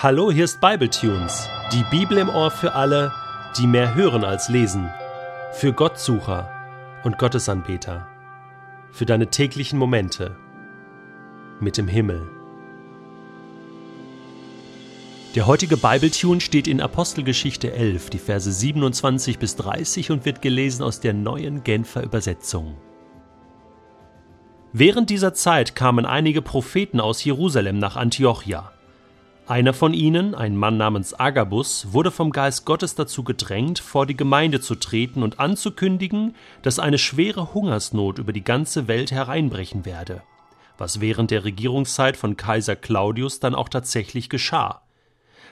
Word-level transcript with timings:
Hallo, 0.00 0.30
hier 0.30 0.44
ist 0.44 0.60
Bibletunes, 0.60 1.48
die 1.72 1.82
Bibel 1.90 2.18
im 2.18 2.28
Ohr 2.28 2.52
für 2.52 2.74
alle, 2.74 3.12
die 3.58 3.66
mehr 3.66 3.96
hören 3.96 4.22
als 4.22 4.48
lesen, 4.48 4.88
für 5.50 5.72
Gottsucher 5.72 6.48
und 7.02 7.18
Gottesanbeter, 7.18 8.06
für 8.92 9.06
deine 9.06 9.26
täglichen 9.26 9.76
Momente 9.76 10.36
mit 11.58 11.76
dem 11.78 11.88
Himmel. 11.88 12.28
Der 15.34 15.48
heutige 15.48 15.76
Bibletune 15.76 16.40
steht 16.40 16.68
in 16.68 16.80
Apostelgeschichte 16.80 17.72
11, 17.72 18.10
die 18.10 18.20
Verse 18.20 18.52
27 18.52 19.40
bis 19.40 19.56
30 19.56 20.12
und 20.12 20.24
wird 20.24 20.42
gelesen 20.42 20.84
aus 20.84 21.00
der 21.00 21.12
neuen 21.12 21.64
Genfer 21.64 22.04
Übersetzung. 22.04 22.76
Während 24.72 25.10
dieser 25.10 25.34
Zeit 25.34 25.74
kamen 25.74 26.06
einige 26.06 26.40
Propheten 26.40 27.00
aus 27.00 27.24
Jerusalem 27.24 27.78
nach 27.78 27.96
Antiochia. 27.96 28.70
Einer 29.48 29.72
von 29.72 29.94
ihnen, 29.94 30.34
ein 30.34 30.58
Mann 30.58 30.76
namens 30.76 31.18
Agabus, 31.18 31.86
wurde 31.92 32.10
vom 32.10 32.32
Geist 32.32 32.66
Gottes 32.66 32.96
dazu 32.96 33.24
gedrängt, 33.24 33.78
vor 33.78 34.04
die 34.04 34.16
Gemeinde 34.16 34.60
zu 34.60 34.74
treten 34.74 35.22
und 35.22 35.40
anzukündigen, 35.40 36.34
dass 36.60 36.78
eine 36.78 36.98
schwere 36.98 37.54
Hungersnot 37.54 38.18
über 38.18 38.34
die 38.34 38.44
ganze 38.44 38.88
Welt 38.88 39.10
hereinbrechen 39.10 39.86
werde, 39.86 40.22
was 40.76 41.00
während 41.00 41.30
der 41.30 41.44
Regierungszeit 41.44 42.18
von 42.18 42.36
Kaiser 42.36 42.76
Claudius 42.76 43.40
dann 43.40 43.54
auch 43.54 43.70
tatsächlich 43.70 44.28
geschah. 44.28 44.82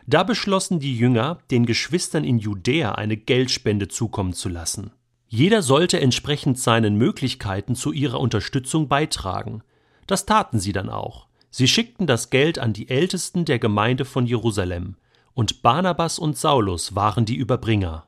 Da 0.07 0.25
beschlossen 0.25 0.79
die 0.79 0.95
Jünger, 0.95 1.39
den 1.51 1.65
Geschwistern 1.65 2.25
in 2.25 2.39
Judäa 2.39 2.93
eine 2.93 3.17
Geldspende 3.17 3.89
zukommen 3.89 4.35
zu 4.35 4.51
lassen. 4.51 4.91
Jeder 5.27 5.63
sollte 5.63 6.01
entsprechend 6.01 6.59
seinen 6.59 6.97
Möglichkeiten 6.97 7.75
zu 7.75 7.93
ihrer 7.93 8.21
Unterstützung 8.21 8.89
beitragen. 8.89 9.63
Das 10.07 10.27
taten 10.27 10.59
sie 10.59 10.73
dann 10.73 10.91
auch. 10.91 11.26
Sie 11.59 11.69
schickten 11.69 12.07
das 12.07 12.29
Geld 12.29 12.59
an 12.59 12.75
die 12.75 12.91
Ältesten 12.91 13.47
der 13.47 13.59
Gemeinde 13.59 14.05
von 14.05 14.27
Jerusalem, 14.27 14.97
und 15.33 15.63
Barnabas 15.63 16.19
und 16.19 16.37
Saulus 16.37 16.95
waren 16.95 17.25
die 17.25 17.35
Überbringer. 17.35 18.07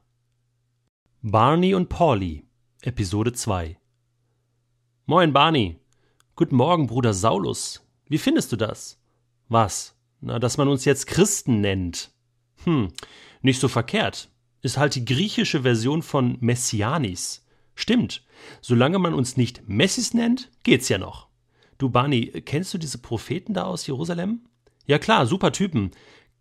Barney 1.22 1.72
und 1.75 1.89
Pauli, 1.89 2.45
Episode 2.83 3.33
2 3.33 3.78
Moin, 5.06 5.33
Barney. 5.33 5.81
Guten 6.37 6.56
Morgen, 6.56 6.89
Bruder 6.89 7.14
Saulus. 7.14 7.81
Wie 8.06 8.19
findest 8.19 8.53
du 8.53 8.56
das? 8.56 9.00
Was? 9.48 9.97
Na, 10.20 10.39
dass 10.39 10.59
man 10.59 10.69
uns 10.69 10.84
jetzt 10.84 11.06
Christen 11.06 11.62
nennt. 11.62 12.11
Hm, 12.65 12.89
nicht 13.41 13.61
so 13.61 13.69
verkehrt. 13.69 14.28
Ist 14.61 14.77
halt 14.77 14.94
die 14.94 15.06
griechische 15.06 15.62
Version 15.62 16.03
von 16.03 16.37
Messianis. 16.41 17.47
Stimmt. 17.75 18.27
Solange 18.61 18.98
man 18.98 19.15
uns 19.15 19.39
nicht 19.39 19.67
Messis 19.67 20.12
nennt, 20.12 20.50
geht's 20.65 20.91
ja 20.91 20.98
noch. 20.98 21.28
Du, 21.79 21.89
Barney, 21.89 22.43
kennst 22.45 22.75
du 22.75 22.79
diese 22.79 22.98
Propheten 22.98 23.55
da 23.55 23.62
aus 23.62 23.87
Jerusalem? 23.87 24.41
Ja 24.87 24.98
klar, 24.98 25.27
super 25.27 25.53
Typen. 25.53 25.93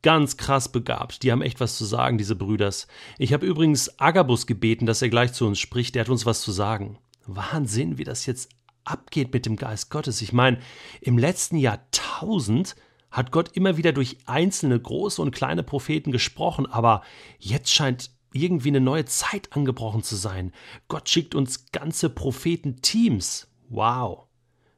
Ganz 0.02 0.36
krass 0.36 0.72
begabt. 0.72 1.22
Die 1.22 1.32
haben 1.32 1.44
echt 1.44 1.60
was 1.60 1.78
zu 1.78 1.86
sagen, 1.86 2.18
diese 2.18 2.36
Brüders. 2.36 2.88
Ich 3.20 3.34
habe 3.34 3.46
übrigens 3.46 4.00
Agabus 4.00 4.48
gebeten, 4.48 4.88
dass 4.88 5.02
er 5.04 5.10
gleich 5.10 5.34
zu 5.34 5.46
uns 5.46 5.60
spricht. 5.60 5.94
Der 5.94 6.02
hat 6.02 6.10
uns 6.10 6.26
was 6.26 6.42
zu 6.42 6.52
sagen. 6.52 6.98
Wahnsinn, 7.28 8.00
wie 8.00 8.04
das 8.04 8.26
jetzt 8.26 8.50
abgeht 8.84 9.32
mit 9.32 9.46
dem 9.46 9.58
Geist 9.58 9.92
Gottes. 9.92 10.22
Ich 10.24 10.34
meine, 10.34 10.60
im 11.02 11.20
letzten 11.20 11.58
Jahrtausend 11.58 12.76
hat 13.12 13.32
Gott 13.32 13.56
immer 13.56 13.78
wieder 13.78 13.92
durch 13.92 14.18
einzelne 14.26 14.80
große 14.80 15.22
und 15.22 15.32
kleine 15.32 15.62
Propheten 15.62 16.12
gesprochen, 16.12 16.66
aber 16.66 17.04
jetzt 17.38 17.72
scheint 17.72 18.12
irgendwie 18.34 18.70
eine 18.70 18.82
neue 18.82 19.06
Zeit 19.06 19.50
angebrochen 19.54 20.04
zu 20.04 20.16
sein. 20.16 20.52
Gott 20.88 21.10
schickt 21.10 21.36
uns 21.36 21.72
ganze 21.72 22.10
Prophetenteams. 22.10 23.48
Wow. 23.70 24.27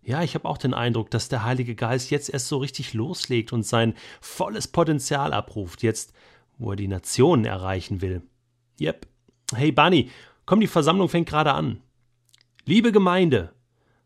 Ja, 0.09 0.23
ich 0.23 0.33
habe 0.33 0.49
auch 0.49 0.57
den 0.57 0.73
Eindruck, 0.73 1.11
dass 1.11 1.29
der 1.29 1.43
Heilige 1.43 1.75
Geist 1.75 2.09
jetzt 2.09 2.31
erst 2.31 2.47
so 2.47 2.57
richtig 2.57 2.95
loslegt 2.95 3.53
und 3.53 3.61
sein 3.61 3.93
volles 4.21 4.67
Potenzial 4.67 5.33
abruft, 5.33 5.83
jetzt, 5.83 6.13
wo 6.57 6.71
er 6.71 6.75
die 6.75 6.87
Nationen 6.87 7.45
erreichen 7.45 8.01
will. 8.01 8.23
Yep. 8.81 9.05
Hey 9.53 9.71
Bunny, 9.71 10.09
komm, 10.47 10.61
die 10.61 10.65
Versammlung 10.65 11.09
fängt 11.09 11.29
gerade 11.29 11.53
an. 11.53 11.83
Liebe 12.65 12.91
Gemeinde, 12.91 13.53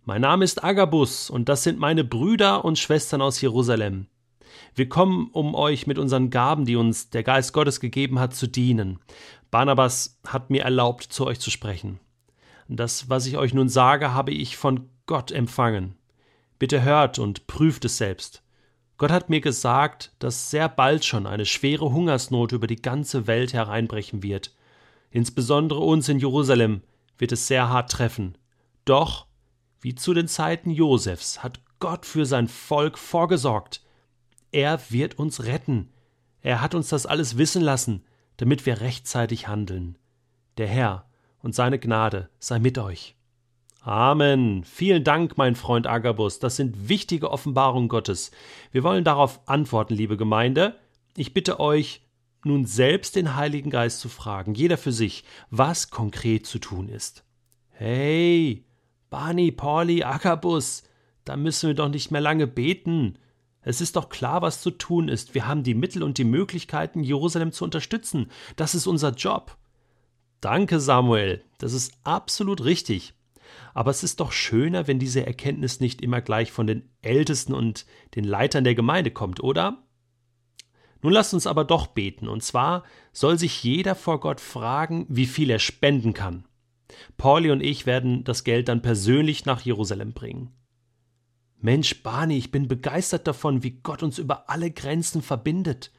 mein 0.03 0.19
Name 0.19 0.43
ist 0.43 0.61
Agabus 0.61 1.29
und 1.29 1.47
das 1.47 1.63
sind 1.63 1.79
meine 1.79 2.03
Brüder 2.03 2.65
und 2.65 2.77
Schwestern 2.77 3.21
aus 3.21 3.39
Jerusalem. 3.39 4.07
Wir 4.75 4.89
kommen, 4.89 5.29
um 5.31 5.55
euch 5.55 5.87
mit 5.87 5.97
unseren 5.97 6.31
Gaben, 6.31 6.65
die 6.65 6.75
uns 6.75 7.11
der 7.11 7.23
Geist 7.23 7.53
Gottes 7.53 7.79
gegeben 7.79 8.19
hat, 8.19 8.35
zu 8.35 8.47
dienen. 8.47 8.99
Barnabas 9.51 10.19
hat 10.27 10.49
mir 10.49 10.63
erlaubt, 10.63 11.03
zu 11.03 11.25
euch 11.25 11.39
zu 11.39 11.49
sprechen. 11.49 12.01
Das, 12.67 13.09
was 13.09 13.25
ich 13.25 13.37
euch 13.37 13.53
nun 13.53 13.69
sage, 13.69 14.13
habe 14.13 14.31
ich 14.31 14.57
von 14.57 14.89
Gott 15.05 15.31
empfangen. 15.31 15.95
Bitte 16.59 16.81
hört 16.83 17.19
und 17.19 17.47
prüft 17.47 17.85
es 17.85 17.97
selbst. 17.97 18.41
Gott 18.97 19.11
hat 19.11 19.29
mir 19.29 19.41
gesagt, 19.41 20.13
dass 20.19 20.49
sehr 20.49 20.69
bald 20.69 21.03
schon 21.03 21.27
eine 21.27 21.45
schwere 21.45 21.91
Hungersnot 21.91 22.51
über 22.51 22.67
die 22.67 22.81
ganze 22.81 23.27
Welt 23.27 23.53
hereinbrechen 23.53 24.23
wird. 24.23 24.53
Insbesondere 25.11 25.79
uns 25.79 26.07
in 26.07 26.19
Jerusalem 26.19 26.81
wird 27.17 27.31
es 27.31 27.47
sehr 27.47 27.69
hart 27.69 27.91
treffen. 27.91 28.37
Doch, 28.85 29.27
wie 29.81 29.95
zu 29.95 30.13
den 30.13 30.27
Zeiten 30.27 30.69
Josefs, 30.69 31.43
hat 31.43 31.59
Gott 31.79 32.05
für 32.05 32.25
sein 32.25 32.47
Volk 32.47 32.97
vorgesorgt. 32.97 33.83
Er 34.51 34.79
wird 34.89 35.19
uns 35.19 35.43
retten. 35.43 35.91
Er 36.41 36.61
hat 36.61 36.75
uns 36.75 36.87
das 36.87 37.05
alles 37.05 37.37
wissen 37.37 37.61
lassen, 37.61 38.05
damit 38.37 38.65
wir 38.65 38.79
rechtzeitig 38.79 39.47
handeln. 39.47 39.97
Der 40.57 40.67
Herr 40.67 41.09
und 41.39 41.53
seine 41.55 41.79
Gnade 41.79 42.29
sei 42.39 42.59
mit 42.59 42.77
euch. 42.77 43.17
Amen. 43.83 44.63
Vielen 44.63 45.03
Dank, 45.03 45.37
mein 45.37 45.55
Freund 45.55 45.87
Agabus. 45.87 46.39
Das 46.39 46.55
sind 46.55 46.87
wichtige 46.87 47.29
Offenbarungen 47.29 47.89
Gottes. 47.89 48.31
Wir 48.71 48.81
wollen 48.83 49.03
darauf 49.03 49.41
antworten, 49.45 49.93
liebe 49.93 50.15
Gemeinde. 50.15 50.77
Ich 51.17 51.33
bitte 51.33 51.59
euch, 51.59 52.01
nun 52.45 52.65
selbst 52.65 53.17
den 53.17 53.35
Heiligen 53.35 53.69
Geist 53.69 53.99
zu 53.99 54.07
fragen, 54.07 54.53
jeder 54.53 54.77
für 54.77 54.93
sich, 54.93 55.25
was 55.49 55.89
konkret 55.89 56.45
zu 56.45 56.59
tun 56.59 56.87
ist. 56.87 57.25
Hey, 57.71 58.65
Barney, 59.09 59.51
Pauli, 59.51 60.03
Agabus, 60.03 60.83
da 61.25 61.35
müssen 61.35 61.67
wir 61.67 61.75
doch 61.75 61.89
nicht 61.89 62.09
mehr 62.09 62.21
lange 62.21 62.47
beten. 62.47 63.17
Es 63.61 63.81
ist 63.81 63.97
doch 63.97 64.07
klar, 64.07 64.41
was 64.41 64.61
zu 64.61 64.71
tun 64.71 65.09
ist. 65.09 65.35
Wir 65.35 65.45
haben 65.45 65.63
die 65.63 65.75
Mittel 65.75 66.03
und 66.03 66.17
die 66.17 66.25
Möglichkeiten, 66.25 67.03
Jerusalem 67.03 67.51
zu 67.51 67.65
unterstützen. 67.65 68.31
Das 68.55 68.75
ist 68.75 68.87
unser 68.87 69.11
Job. 69.11 69.57
Danke, 70.39 70.79
Samuel. 70.79 71.43
Das 71.57 71.73
ist 71.73 71.93
absolut 72.03 72.63
richtig. 72.63 73.13
Aber 73.73 73.91
es 73.91 74.03
ist 74.03 74.19
doch 74.19 74.31
schöner, 74.31 74.87
wenn 74.87 74.99
diese 74.99 75.25
Erkenntnis 75.25 75.79
nicht 75.79 76.01
immer 76.01 76.21
gleich 76.21 76.51
von 76.51 76.67
den 76.67 76.89
Ältesten 77.01 77.53
und 77.53 77.85
den 78.15 78.23
Leitern 78.23 78.63
der 78.63 78.75
Gemeinde 78.75 79.11
kommt, 79.11 79.41
oder? 79.41 79.83
Nun 81.01 81.13
lasst 81.13 81.33
uns 81.33 81.47
aber 81.47 81.65
doch 81.65 81.87
beten, 81.87 82.27
und 82.29 82.43
zwar 82.43 82.83
soll 83.11 83.37
sich 83.37 83.63
jeder 83.63 83.95
vor 83.95 84.19
Gott 84.19 84.39
fragen, 84.39 85.05
wie 85.09 85.25
viel 85.25 85.49
er 85.49 85.59
spenden 85.59 86.13
kann. 86.13 86.45
Pauli 87.17 87.51
und 87.51 87.61
ich 87.61 87.85
werden 87.85 88.23
das 88.23 88.43
Geld 88.43 88.69
dann 88.69 88.81
persönlich 88.81 89.45
nach 89.45 89.61
Jerusalem 89.61 90.13
bringen. 90.13 90.51
Mensch, 91.59 92.03
Barney, 92.03 92.37
ich 92.37 92.51
bin 92.51 92.67
begeistert 92.67 93.25
davon, 93.25 93.63
wie 93.63 93.71
Gott 93.71 94.03
uns 94.03 94.17
über 94.19 94.49
alle 94.49 94.69
Grenzen 94.69 95.21
verbindet. 95.21 95.91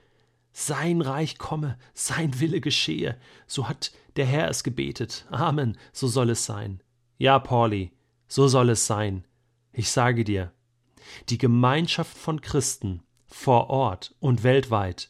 Sein 0.53 1.01
Reich 1.01 1.39
komme, 1.39 1.79
sein 1.95 2.39
Wille 2.39 2.61
geschehe. 2.61 3.19
So 3.47 3.69
hat 3.69 3.93
der 4.17 4.27
Herr 4.27 4.49
es 4.49 4.63
gebetet. 4.63 5.27
Amen, 5.31 5.77
so 5.93 6.07
soll 6.07 6.31
es 6.31 6.45
sein. 6.45 6.83
Ja, 7.25 7.39
Pauli, 7.39 7.91
so 8.29 8.49
soll 8.49 8.69
es 8.69 8.87
sein. 8.87 9.25
Ich 9.73 9.91
sage 9.91 10.25
dir, 10.25 10.53
die 11.31 11.39
Gemeinschaft 11.39 12.19
von 12.19 12.43
Christen 12.43 13.03
vor 13.29 13.71
Ort 13.71 14.15
und 14.21 14.43
weltweit 14.43 15.09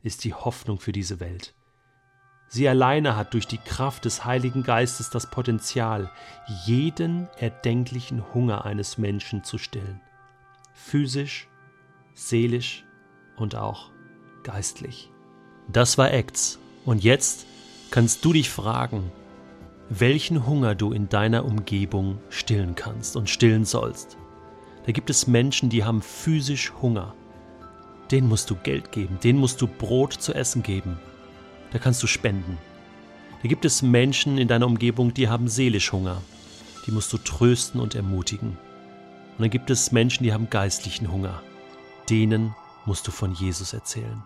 ist 0.00 0.24
die 0.24 0.32
Hoffnung 0.32 0.80
für 0.80 0.92
diese 0.92 1.20
Welt. 1.20 1.54
Sie 2.48 2.66
alleine 2.66 3.14
hat 3.14 3.34
durch 3.34 3.46
die 3.46 3.58
Kraft 3.58 4.06
des 4.06 4.24
Heiligen 4.24 4.62
Geistes 4.62 5.10
das 5.10 5.28
Potenzial, 5.28 6.10
jeden 6.64 7.28
erdenklichen 7.36 8.32
Hunger 8.32 8.64
eines 8.64 8.96
Menschen 8.96 9.44
zu 9.44 9.58
stillen. 9.58 10.00
Physisch, 10.72 11.46
seelisch 12.14 12.86
und 13.36 13.54
auch 13.54 13.90
geistlich. 14.44 15.10
Das 15.68 15.98
war 15.98 16.10
Acts. 16.10 16.58
Und 16.86 17.04
jetzt 17.04 17.44
kannst 17.90 18.24
du 18.24 18.32
dich 18.32 18.48
fragen, 18.48 19.12
welchen 19.90 20.46
Hunger 20.46 20.76
du 20.76 20.92
in 20.92 21.08
deiner 21.08 21.44
Umgebung 21.44 22.18
stillen 22.30 22.76
kannst 22.76 23.16
und 23.16 23.28
stillen 23.28 23.64
sollst. 23.64 24.16
Da 24.86 24.92
gibt 24.92 25.10
es 25.10 25.26
Menschen, 25.26 25.68
die 25.68 25.84
haben 25.84 26.00
physisch 26.00 26.72
Hunger. 26.80 27.14
Denen 28.10 28.28
musst 28.28 28.50
du 28.50 28.54
Geld 28.54 28.92
geben, 28.92 29.18
denen 29.22 29.40
musst 29.40 29.60
du 29.60 29.66
Brot 29.66 30.12
zu 30.12 30.32
essen 30.32 30.62
geben. 30.62 30.98
Da 31.72 31.78
kannst 31.78 32.02
du 32.02 32.06
spenden. 32.06 32.56
Da 33.42 33.48
gibt 33.48 33.64
es 33.64 33.82
Menschen 33.82 34.38
in 34.38 34.48
deiner 34.48 34.66
Umgebung, 34.66 35.12
die 35.12 35.28
haben 35.28 35.48
seelisch 35.48 35.92
Hunger. 35.92 36.22
Die 36.86 36.92
musst 36.92 37.12
du 37.12 37.18
trösten 37.18 37.80
und 37.80 37.94
ermutigen. 37.94 38.50
Und 38.50 39.40
dann 39.40 39.50
gibt 39.50 39.70
es 39.70 39.92
Menschen, 39.92 40.24
die 40.24 40.32
haben 40.32 40.50
geistlichen 40.50 41.10
Hunger. 41.10 41.42
Denen 42.08 42.54
musst 42.86 43.06
du 43.08 43.10
von 43.10 43.34
Jesus 43.34 43.72
erzählen. 43.72 44.22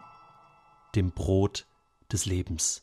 Dem 0.95 1.11
Brot 1.11 1.67
des 2.13 2.27
Lebens. 2.27 2.83